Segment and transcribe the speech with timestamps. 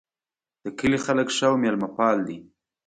[0.63, 2.37] د کلي خلک ښه او میلمه پال دي